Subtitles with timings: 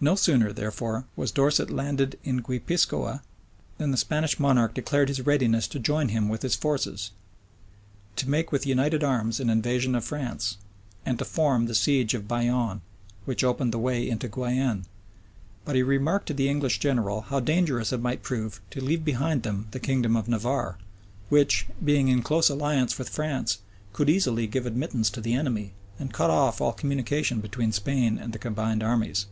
[0.00, 3.20] No sooner, therefore, was Dorset landed in Guipiscoa,
[3.76, 7.10] than the Spanish monarch declared his readiness to join him with his forces,
[8.14, 10.56] to make with united arms an invasion of France,
[11.04, 12.80] and to form the siege of Bayonne,
[13.26, 14.84] which opened the way into Guienne:[*]
[15.66, 19.42] but he remarked to the English general how dangerous it might prove to leave behind
[19.42, 20.78] them the kingdom of Navarre,
[21.28, 23.58] which, being in close alliance with France,
[23.92, 28.32] could easily give admittance to the enemy, and cut off all communication between Spain and
[28.32, 29.26] the combined armies.